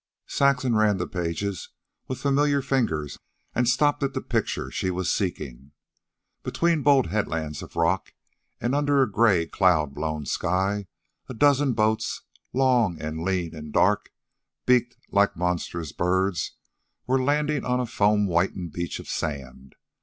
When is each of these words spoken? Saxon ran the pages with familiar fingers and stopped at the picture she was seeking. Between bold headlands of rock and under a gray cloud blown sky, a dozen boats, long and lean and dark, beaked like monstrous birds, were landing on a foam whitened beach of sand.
Saxon 0.25 0.75
ran 0.75 0.97
the 0.97 1.05
pages 1.05 1.69
with 2.07 2.17
familiar 2.21 2.63
fingers 2.63 3.19
and 3.53 3.69
stopped 3.69 4.01
at 4.01 4.15
the 4.15 4.19
picture 4.21 4.71
she 4.71 4.89
was 4.89 5.13
seeking. 5.13 5.73
Between 6.41 6.81
bold 6.81 7.09
headlands 7.11 7.61
of 7.61 7.75
rock 7.75 8.15
and 8.59 8.73
under 8.73 9.03
a 9.03 9.11
gray 9.11 9.45
cloud 9.45 9.93
blown 9.93 10.25
sky, 10.25 10.87
a 11.29 11.35
dozen 11.35 11.73
boats, 11.73 12.23
long 12.51 12.99
and 12.99 13.21
lean 13.23 13.53
and 13.53 13.71
dark, 13.71 14.11
beaked 14.65 14.97
like 15.11 15.37
monstrous 15.37 15.91
birds, 15.91 16.53
were 17.05 17.21
landing 17.21 17.63
on 17.63 17.79
a 17.79 17.85
foam 17.85 18.25
whitened 18.25 18.71
beach 18.73 18.97
of 18.97 19.07
sand. 19.07 19.75